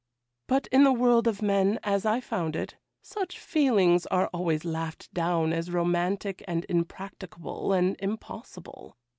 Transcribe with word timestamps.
But 0.47 0.65
in 0.71 0.83
the 0.83 0.91
world 0.91 1.27
of 1.27 1.43
men, 1.43 1.77
as 1.83 2.07
I 2.07 2.21
found 2.21 2.55
it, 2.55 2.75
such 3.03 3.37
feelings 3.37 4.07
are 4.07 4.31
always 4.33 4.65
laughed 4.65 5.13
down 5.13 5.53
as 5.53 5.69
romantic 5.69 6.43
and 6.47 6.65
impracticable 6.67 7.71
and 7.71 7.95
impossible. 7.99 8.97